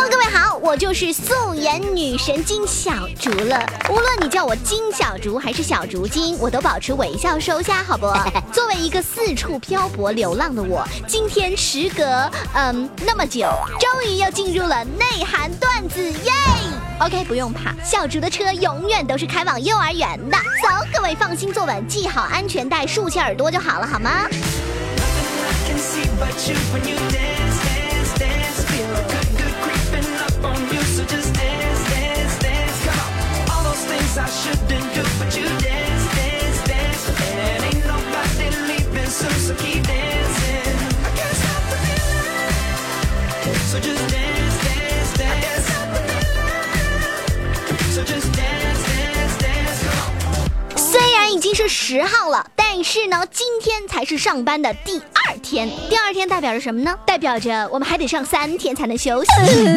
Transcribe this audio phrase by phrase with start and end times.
[0.00, 3.60] Hello，各位好，我就是素颜女神金小竹了。
[3.90, 8.06] 无论你叫我金小竹还是小竹金，我都保持微笑收下，好不？
[8.54, 16.32] 作为一个四处漂泊流浪的我，今天时隔嗯那么久，终于又进入了内涵段子耶
[17.00, 20.36] ！OK，不用怕，小竹的车永远都是开往幼儿园的。
[20.62, 24.28] 走，各位放心坐稳，系好安全带，竖起耳朵就好了，好吗？
[50.76, 52.44] 虽然已经是十号了，
[52.78, 55.68] 但是呢，今天才是上班的第二天。
[55.90, 56.96] 第二天代表着什么呢？
[57.04, 59.30] 代表着我们还得上三天才能休息。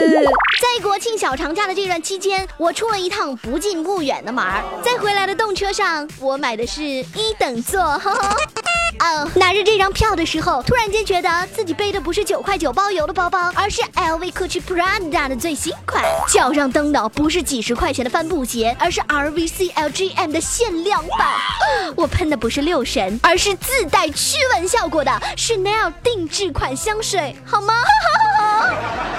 [0.61, 8.37] 在国庆小长假的这段期间，我出了一趟不近不远的门儿，在回来的动车上，我买的是一等座，呵呵。
[8.99, 16.03] 哦，拿着这张票的时候，突然间觉得自己背的不是九块九包邮的包包，而是 LV、Gucci、Prada 的最新款。
[16.27, 21.27] 脚上蹬的不是几十块钱的帆布鞋，而是 RVC LGM 的限量版。
[21.95, 27.73] 我喷的不是六神，而是自带驱蚊效果的 Chanel 定制款香水，好吗？
[27.73, 27.89] 哈
[28.39, 29.10] 哈哈哈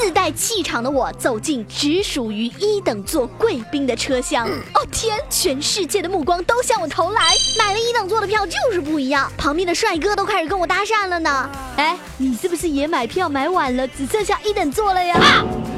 [0.00, 4.46] 自带气场的我走进只属于一等座贵宾的车厢。
[4.46, 7.20] 哦天，全世界的目光都向我投来。
[7.58, 11.50] 买了一等座的票就是不一样，旁边的帅哥都开始跟我搭讪了呢。
[11.76, 15.16] 哎，你是不是也买票买晚了，只剩下一等座了呀？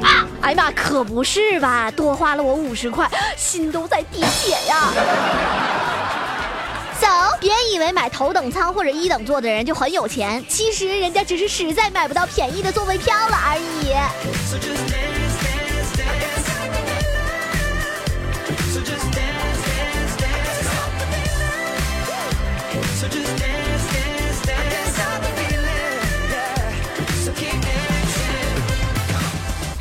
[0.03, 0.27] 啊！
[0.41, 5.90] 哎呀妈，可不是吧，多花了我五十块，心都在滴血呀。
[7.11, 13.91] 走，别以为买头等舱或者一等座的人就很有钱，其实人家只是实在买不到便宜的座位票了而已。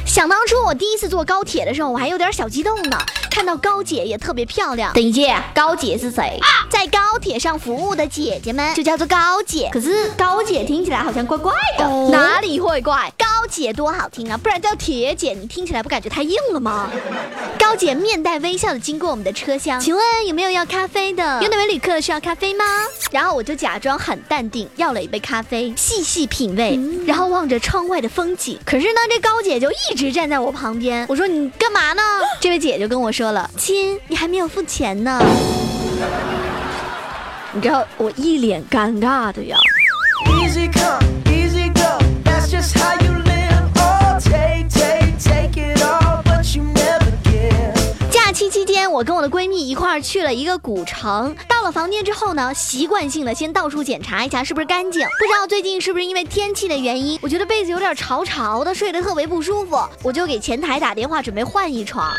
[0.04, 2.98] 想当初我第一次坐高铁的时候，我还有点小激动呢。
[3.40, 4.92] 看到高姐也特别漂亮。
[4.92, 6.38] 等一下，高姐是谁？
[6.68, 9.70] 在高铁上服务的姐姐们就叫做高姐。
[9.72, 13.10] 可是高姐听起来好像怪怪的，哪里会怪？
[13.16, 16.88] 高姐多好听啊，不然叫铁姐，你听起来不感觉太硬了吗？
[17.58, 21.42] 高姐面带微笑的经过我们的车厢，请问有没有要咖啡的？
[21.42, 22.64] 有哪位旅客需要咖啡吗？
[23.10, 28.58] 然后我就假装很淡定，要了一杯咖啡，细细品味，然后望着窗外的风景。
[28.64, 31.04] 可是呢，这高姐就一直站在我旁边。
[31.08, 32.02] 我说你干嘛呢？
[32.40, 35.20] 这位姐就跟我说了，亲，你还没有付钱呢。
[37.52, 39.56] 你知道我一脸尴尬的呀。
[40.26, 41.98] Easy come, easy go.
[42.24, 42.99] That's just how
[49.00, 51.34] 我跟我的闺蜜一块儿去了一个古城。
[51.48, 55.00] 到了房间之后呢，习惯性的先到处检查一下是不是干净。
[55.18, 59.80] 不知道最近是不是因为天气的原因，我觉得被子有点潮潮的，睡得特别不舒服。
[60.02, 62.12] 我就给前台打电话，准备换一床。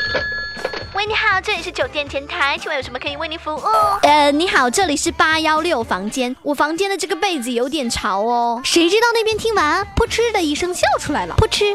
[0.93, 3.61] 喂，你好，这里是酒店前台，请问有什么可以为您服务？
[4.01, 8.61] 呃，你好，这里是八幺六房间，我房间的这个被子有点潮哦。
[8.65, 11.73] 谁知道那边听完，噗嗤的一声笑出来了，噗嗤。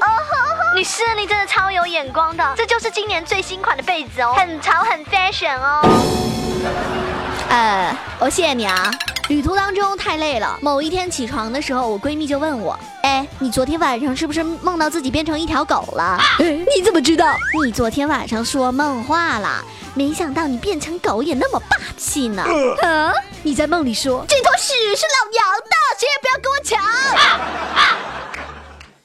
[0.76, 7.16] 女士，你真的超有眼光的，这就是今年最新款的被子哦，很潮很 fashion 哦。
[7.49, 8.91] 呃，我谢谢你啊。
[9.29, 17.35] 旅途当中太累了，某一天起床的时候，我闺蜜就问我：“哎，你昨天晚上是不是梦到自己变成一条狗了？”你怎么知道？
[17.65, 19.65] 你昨天晚上说梦话了，
[19.95, 22.44] 没想到你变成狗也那么霸气呢。
[22.82, 23.12] 啊！
[23.43, 26.79] 你在梦里说这坨屎是老娘的，谁也不要跟我抢。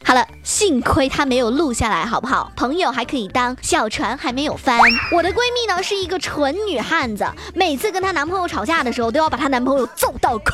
[0.04, 2.52] 好了，幸亏他没有录下来，好不好？
[2.58, 4.78] 朋友还可以当，小船还没有翻。
[5.14, 7.26] 我的闺蜜呢是一个纯女汉子，
[7.56, 10.52] 每次跟她男朋友吵架的时候，都要把她男朋友揍到哭。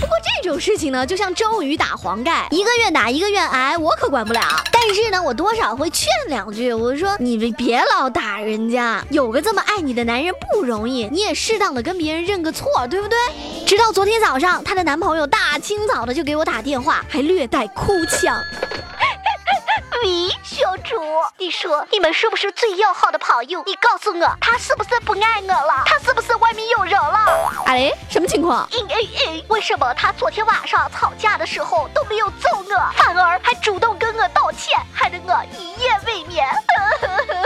[0.00, 4.40] 不过这种事情呢，就像周瑜打黄盖，一个愿打一个愿挨，我可管不了。
[4.72, 13.16] 但是呢，我多少会劝两句，我说你们别老打人家，有个这么爱你的男人不容易，你也适当的跟别人认个错，对不对？
[13.64, 18.34] 直到昨天早上，她的男朋友大清早的就给我打电话，还略带哭腔。
[20.02, 20.94] 喂，小猪，
[21.38, 23.62] 你说你们是不是最要好的朋友？
[23.64, 25.84] 你告诉我，他是不是不爱我了？
[25.86, 27.50] 他是不是外面有人了？
[27.66, 28.68] 哎，什么情况？
[28.72, 28.96] 哎哎
[29.26, 29.42] 哎！
[29.48, 36.46] 为什么他昨天晚上吵架的时候都没有揍我，反而还主动跟我道歉，害得我一夜未眠？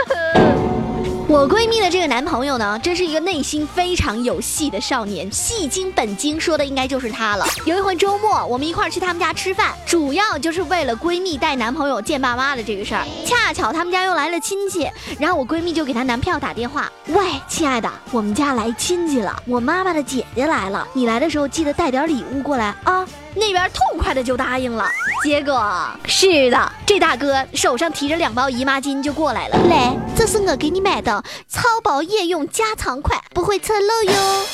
[1.31, 7.45] 我闺蜜的这个男朋友呢，真是一个内心非常有戏的少年，戏精本精说的应该就是他了。
[7.63, 13.05] 有一回周末，我们一块儿去他们家吃饭，主要就是为了闺蜜带男朋友见爸妈的这个事儿。
[13.25, 24.85] 恰巧他们家又来了亲戚，然后我闺蜜就给她男票打电话：“喂，亲爱的，我们家来亲戚了，我妈妈的姐姐来了，你来的时候记得带点礼物过来啊。”那边痛快的就答应了，
[25.23, 29.57] 结果是的，这大哥手上提着两包姨妈巾就过来了。
[29.69, 34.45] 来，这是我给你买的超薄夜用加长款，不会侧漏哟。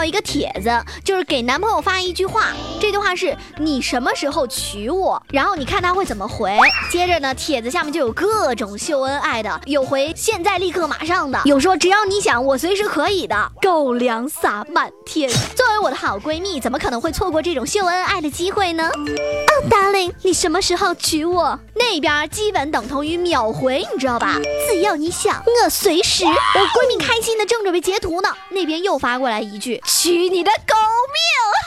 [0.00, 0.70] 到一个帖子，
[1.04, 2.46] 就是给男朋友发一句话，
[2.80, 5.22] 这句话是你什么时候娶我？
[5.28, 6.56] 然后你看他会怎么回。
[6.90, 15.28] 接着呢，帖子下面就有各种秀恩爱的，有回现在立刻马上的，有说只要你想，我随时可以的，狗粮撒满天。
[15.54, 18.88] 作为我的好闺蜜，怎么可能会错过这种秀恩爱的机会呢？
[18.88, 21.60] 哦，darling，你什么时候娶我？
[21.74, 24.36] 那边基本等同于秒回，你知道吧？
[24.70, 26.24] 只要你想，我随时。
[26.24, 29.10] 我闺蜜开心的正准备截图呢，那边又发。
[29.20, 30.76] 过来一句，取你的狗
[31.12, 31.18] 命，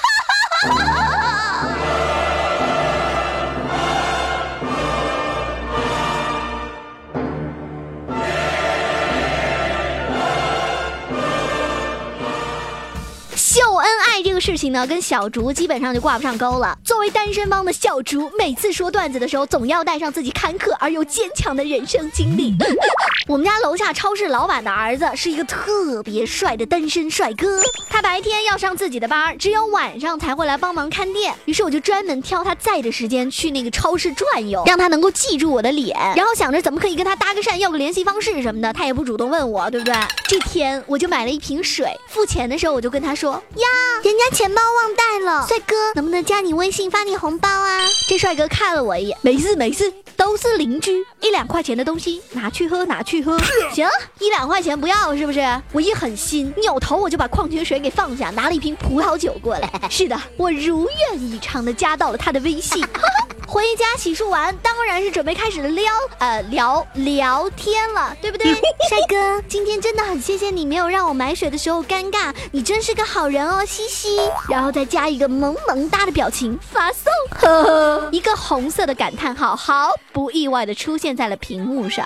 [0.02, 1.03] 哈哈哈哈。
[14.44, 16.78] 事情呢，跟小竹基本上就挂不上钩了。
[16.84, 22.54] 作为单身汪的小竹，每次说段子的时候，总要带上自己坎坷而又坚强的人生经历。
[23.26, 31.34] 我们家楼下超市老板的儿子是一个特别帅的单身帅哥，他白天要上自己的班，只有晚上才会来帮忙看店。
[31.46, 35.98] 于是我就专门挑他在的时间去那个超市转悠，让他能够记住我的脸。
[36.18, 39.96] 然后想着怎么可以跟他搭个讪，要个联系方式什么的，他也不主动问我，对不对？
[40.28, 43.68] 这天我就买了一瓶水，付钱的时候我就跟他说呀。
[44.04, 47.78] 人家钱包忘带了，帅哥，能不能加你微信发你红包啊？
[48.10, 53.38] 这帅哥看了我一眼，没事没事，都是邻居，一两块钱的东西拿去喝拿去喝，
[53.72, 53.88] 行，
[54.20, 55.40] 一两块钱不要是不是？
[55.72, 59.70] 我一狠心，扭头我就把矿泉水给放下，拿了一瓶葡萄酒过来。
[59.88, 62.84] 是的，我如愿以偿的加到了他的微信。
[63.46, 68.52] 回家洗漱完，当然是准备开始撩，呃，聊聊天了，对不对？
[68.90, 74.13] 帅哥，今天真的很谢谢你，没有让我买水的时候尴尬，你真是个好人哦，嘻嘻。
[74.50, 82.06] 然后再加一个萌萌哒的表情发送，呵呵，一个红色的感叹号，毫不意外的出现在了屏幕上。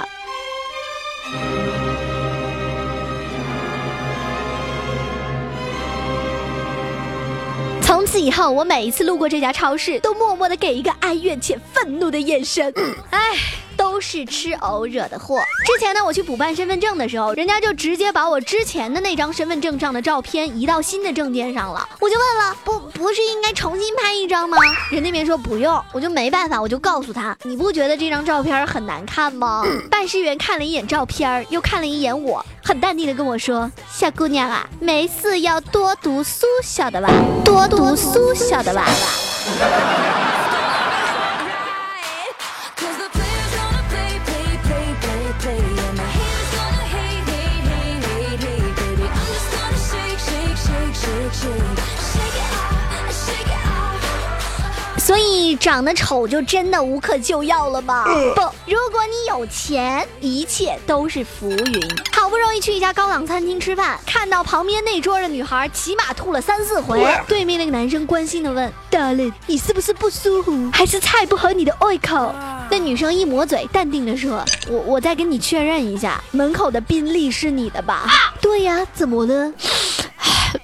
[7.81, 12.73] 从此以后，我每一次路过这家超市，都默默的给一个哀怨且愤怒的眼神。
[13.11, 13.19] 唉。
[13.97, 15.41] 都是吃藕惹的祸。
[15.65, 21.89] 之前呢，我去补办身份证的时候，人家就直接把我之前的那张身份证上的照片移到新的证件上了。
[21.99, 24.59] 我就问了，不不是应该重新拍一张吗？
[24.91, 29.65] 人那边说不用，我就没办法，我就告诉他，你不觉得这张照片很难看吗？
[29.89, 37.09] 办事员看了一眼照片，又看了一眼我，很淡定的跟我说，小姑娘啊，没事要多读书，晓得吧？
[37.43, 38.85] 多读书，晓得吧？
[55.57, 58.05] 长得丑就真的无可救药了吗？
[58.35, 61.97] 不，如果你有钱，一切都是浮云。
[62.13, 72.33] 好不容易去一家高档餐厅吃饭，看到旁边那桌的女孩起码吐了三四回，对面那个男生关心的问：“Darling，你是不是不舒服，还是菜不合你的胃口？”
[72.69, 78.05] 那女生一抹嘴，淡定的说：“我我再跟你确认一下，门口的宾利是你的吧？”
[78.41, 79.53] 对呀，怎么了？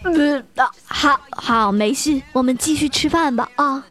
[0.86, 3.48] 好好，没事，我们继续吃饭吧。
[3.56, 3.84] 啊。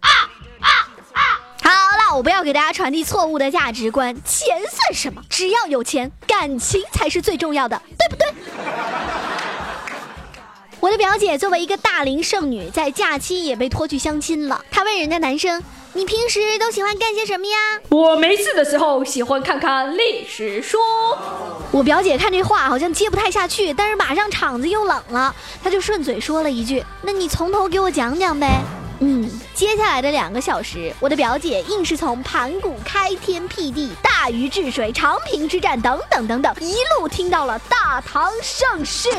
[2.15, 5.23] 我不要给大家传递错误的价值观，钱算什么？
[5.31, 8.27] 只要有钱，感情才是最重要的，对不对？
[10.79, 14.63] 我的表姐作为一个大龄剩女，在假期也被拖去相亲了。
[14.71, 15.63] 她问人家男生
[15.95, 17.53] ：“你平时都喜欢干些什么呀？
[17.89, 20.77] 我没事的时候喜欢看看历史书。
[21.71, 28.61] 我表姐看这话好像接不太下去，但是马上场子又冷了，她就顺嘴说了一句：“那你从头给我讲讲呗。”
[29.05, 39.11] 嗯，接下来的两个小时，我的表姐硬是从盘古开天辟地、大禹治水、长平之战等等等等，一路听到了大唐盛世。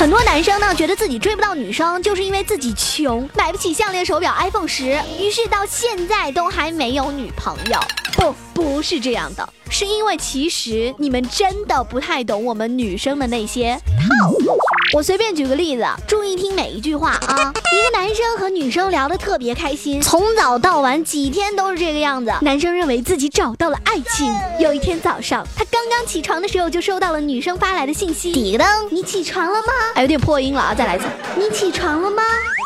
[0.00, 7.78] 很多男生呢，觉得自己追不到女生，就是因为自己穷，买不起项链、手表、iPhone 十，于是到现在都还没有女朋友。
[8.20, 13.80] 不，不是这样的，是因为其实你们真的不太懂我们女生的那些
[14.20, 14.58] 套路。
[14.92, 17.52] 我随便举个例子，注意听每一句话啊。
[17.72, 22.30] 一个男生和女生聊得特别开心，从早到晚几天都是这个样子。
[22.42, 24.34] 男生认为自己找到了爱情。
[24.58, 29.72] 有一天早上，他刚刚起床的时候就收到了女生发来的信息：滴个噔，你起床了吗？
[29.94, 31.06] 哎，有点破音了啊，再来一次。
[31.36, 32.22] 你起床了吗？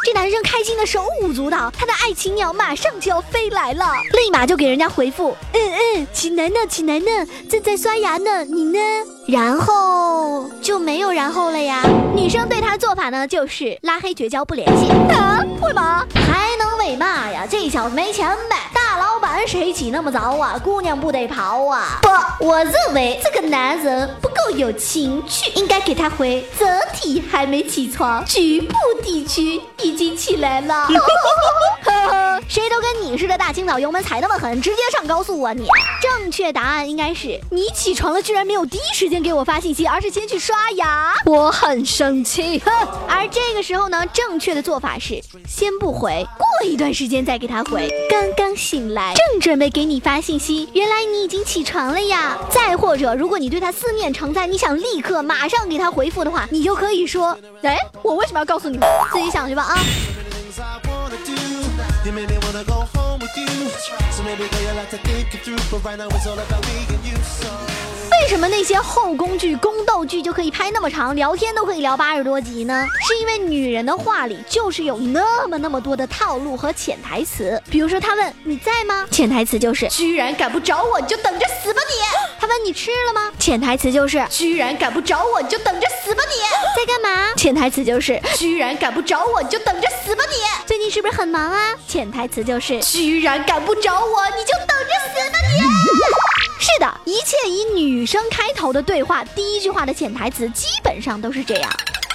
[0.07, 7.07] 这男生开心的手舞足蹈，他的爱情鸟马上就要飞来了，立马就给人家回复：嗯嗯，起来呢，起来呢，
[7.49, 8.79] 正在刷牙呢，你呢？
[9.27, 11.83] 然后就没有然后了呀。
[12.15, 14.91] 女生对他做法呢，就是拉黑绝交不联系。
[15.15, 15.45] 啊？
[15.63, 16.05] 为嘛？
[16.15, 17.47] 还能为嘛呀？
[17.49, 18.57] 这小子没钱呗。
[18.75, 20.59] 大老板谁起那么早啊？
[20.63, 22.01] 姑娘不得跑啊？
[22.03, 30.87] 不，我认为这个男人不够有情趣，应该给他回整体还没起床，局部地区已经起来了。
[30.87, 35.67] 呵呵，谁都跟你似的，大清早油门踩那么狠，直接上高速啊你！
[36.03, 41.15] 正确答案应该是你起床了，居然没有第一时间给我发信息，而是先去刷牙。
[41.25, 42.59] 我很生气。
[42.59, 42.71] 哼，
[43.09, 47.91] 而这个时候呢，正确的做法是先不回，过一段时间再给他回。
[48.11, 52.37] 刚刚醒来，正准备给你发信息，原来你已经起床了呀。
[52.51, 58.87] 再或者，如果你对他思念成在，你想立刻马上给他回复的话，你就可以说：哎，我为什么要告诉你们？
[59.13, 59.79] 自己想去吧啊。
[68.11, 72.87] 为什么那些后宫剧、宫斗剧就可以拍那么长，聊天都可以聊八十多集呢？
[73.07, 77.61] 是因为女人的话里就是有那么那么多的套路和潜台词。
[77.71, 79.07] 比如说，他问你在吗？
[79.11, 81.95] 潜台词就是居然敢不找我，你就等着死吧你。
[82.41, 83.31] 他问你吃了吗？
[83.39, 86.41] 潜台词就是居然敢不找我，你就等着死吧你。
[86.77, 87.33] 在干嘛？
[87.37, 90.67] 潜台词就是居然敢不找我，你就等着死吧你。
[90.67, 91.75] 最近是不是很忙啊？
[91.87, 95.84] 潜台词就是居然敢不找我，你就等着死吧你。
[96.59, 101.71] 是的，一切以女生开头的对话，第一句话的潜台词基本上都是这样。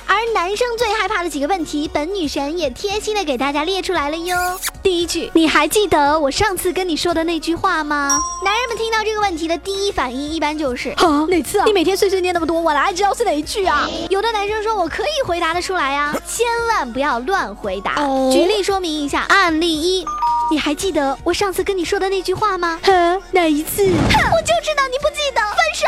[0.10, 4.36] 而男生最害怕的几个问题，本女神也贴心的给大家列出来了哟。
[4.82, 8.20] 第一句，你还记得我上次跟你说的那句话吗？
[8.44, 11.66] 男人们听到这个问题的第一反应一般就是啊，哪次啊？
[11.66, 13.88] 你每天碎碎念那么多，我哪里知道是哪一句啊？
[14.10, 17.94] 有的男生说我可以回答得出来呀、 千万不要乱回答。
[18.32, 20.04] 举例说明一下，案例一。
[20.52, 22.80] 你还记得我上次跟你说的那句话吗？
[22.84, 23.84] 哼，哪一次？
[23.86, 25.40] 哼，我就知道你不记得。
[25.40, 25.86] 分手。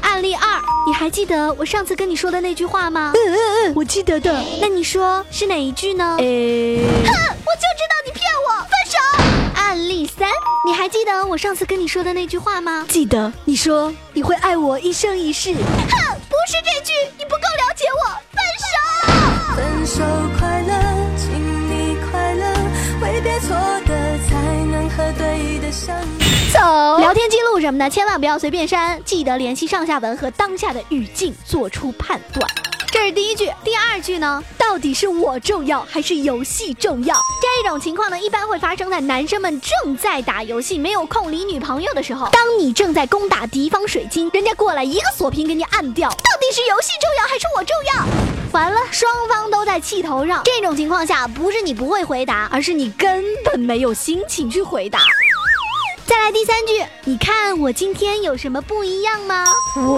[0.00, 0.67] 案例二，你
[0.98, 3.12] 还记得我上次跟你说的那句话吗？
[3.14, 4.42] 嗯嗯嗯，我记得的。
[4.60, 6.16] 那你说是哪一句呢？
[6.18, 7.12] 诶，哼，
[7.46, 8.58] 我就知道你骗我。
[8.62, 8.98] 分手。
[9.54, 10.28] 案例三，
[10.66, 12.84] 你还记得我上次跟你说的那句话吗？
[12.88, 13.32] 记得。
[13.44, 15.52] 你说你会爱我一生一世。
[15.54, 15.60] 哼，
[16.28, 18.02] 不是这句，你不够了解我。
[18.34, 18.74] 分手。
[19.54, 20.02] 分手
[20.40, 20.74] 快乐，
[21.16, 21.30] 请
[21.70, 22.52] 你快乐，
[23.00, 23.50] 挥别错
[23.86, 24.34] 的，才
[24.66, 26.52] 能和对的相遇。
[26.52, 26.98] 走。
[26.98, 32.46] 聊天记什么呢，千万不要随便删，记得联系上下文和当下的语境做出判断。
[32.90, 34.42] 这是第一句，第二句呢？
[34.56, 37.14] 到底是我重要还是游戏重要？
[37.40, 42.28] 这种情况呢，一般会发生在男生们正在打游戏、没有空理女朋友的时候。
[42.30, 48.52] 当你正在攻打敌方水晶，人家过来一个锁屏给你按掉，到底是游戏重要还是我重要？
[48.52, 50.42] 完了，双方都在气头上。
[50.46, 55.00] 这种情况下，不是你不会回答，而是你根本没有心情去回答。
[56.08, 59.44] 再来第三句，你看我今天有什么不一样吗？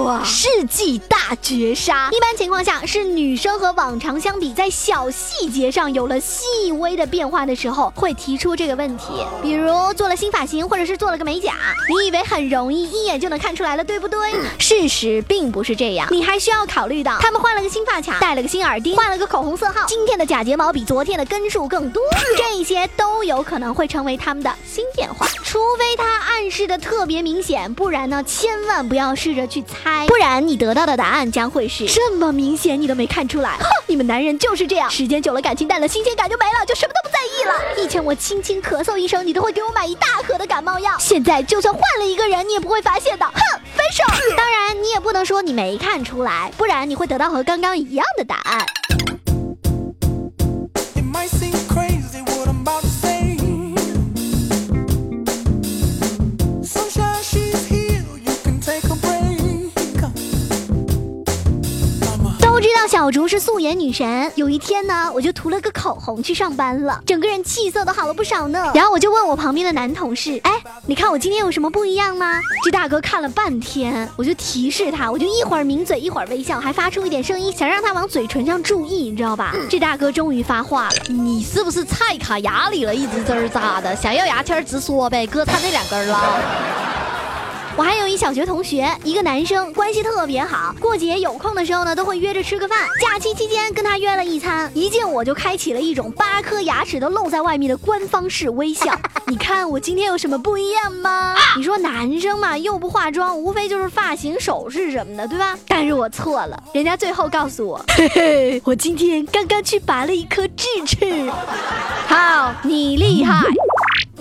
[0.04, 2.08] 哇，世纪大绝杀！
[2.10, 9.24] 一般情况下是女生和往常相比，在小细节上有了细微的变化的时候，会提出这个问题。
[9.40, 11.54] 比如做了新发型，或者是做了个美甲，
[11.88, 14.18] 你以为很容易，一眼就能看出来了，对不对？
[14.58, 22.02] 事实并不是这样，你还需要考虑到他们换了个新发卡，戴了个新耳钉，换了个口红色号，今天的假睫毛比昨天的根数更多，
[22.36, 25.99] 这些都有可能会成为他们的新变化，除非。
[26.00, 33.58] 它暗示的特别明显，不然呢，千万不要试着去猜，不然你得到的答案将会是这么明显，你都没看出来。
[33.58, 37.82] 哼， 你们男人就是这样，时间久了感情淡了，新鲜感就没了，就什么都不在意了。
[37.84, 43.26] 以前我轻轻咳嗽一声，你都会给我买一大盒的感冒药，现在就算换了一个人，你也不会发现的。
[43.26, 43.34] 哼，
[43.76, 44.02] 分手。
[44.36, 48.66] 当然，你也不能说你没看出来，不然你会得到和刚刚一样的答案。
[62.90, 68.72] 小竹是素颜女神，有一天呢，我就涂了个口红去上班了，整个人气色都好了不少呢。
[68.74, 70.50] 然后我就问我旁边的男同事，哎，
[70.86, 72.40] 你看我今天有什么不一样吗？
[72.64, 79.54] 这大哥看了半天，我就提示他，我就一会儿抿嘴，一会儿微笑，还发出一点声音，想让他往嘴唇上注意，你知道吧？
[79.70, 83.94] 这大哥终于发话了，你是不是菜卡牙里了，一直滋儿扎的？
[83.94, 86.99] 想要牙签直说呗，哥差这两根了。
[87.80, 92.78] 我还有一小学同学，一个男生，关系特别好，过节有空的时候呢，都会约着吃个饭。
[93.00, 98.94] 假期期间跟他约了一餐，一见我就开启了一种八颗牙齿都露在外面的官方式微笑。
[99.28, 101.34] 你看我今天有什么不一样吗？
[101.56, 105.58] 你说男生嘛，又不化妆，无非就是发型、首饰什么的，对吧？
[105.66, 111.32] 但是我错了，人家最后告诉我，嘿嘿，我今天刚刚去拔了一颗智齿。
[112.06, 113.42] 好，你厉害。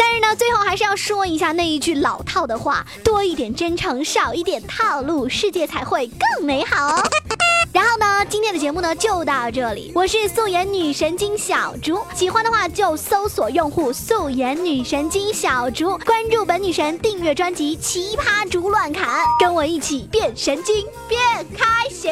[0.10, 7.04] 但是呢，最后还是要说一下那一句老套的话：多一点真诚，少一点套路，世界才会更美好哦。
[7.72, 19.08] 然后呢，今天的节目呢就到这里，我是素颜女神经小竹，喜欢的话就搜索用户素颜女神经小竹，关注本女神，订阅专辑《奇葩竹乱砍》，
[19.40, 21.22] 跟我一起变神经，变
[21.56, 22.12] 开心，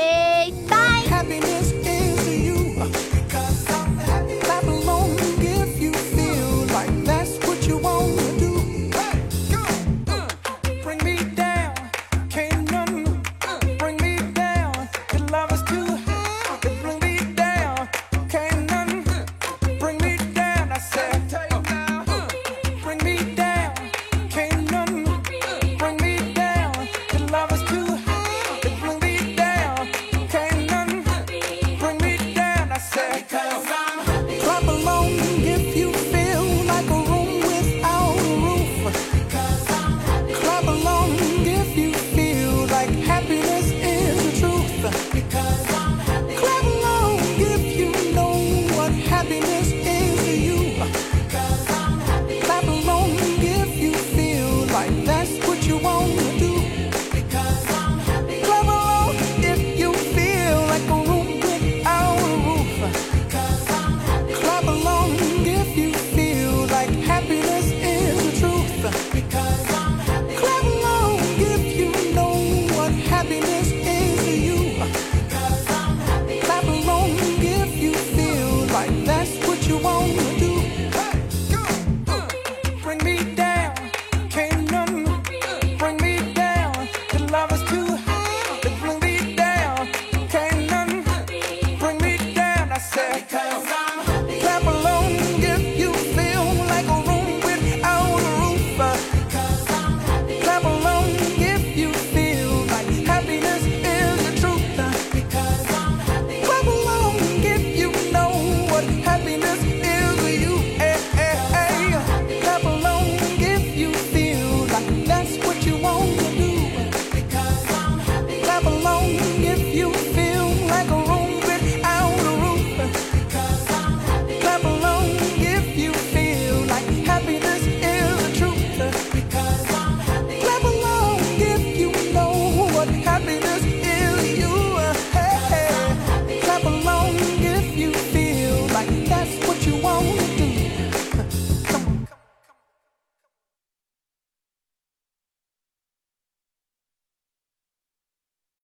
[0.69, 0.77] 拜。
[1.09, 1.86] Happiness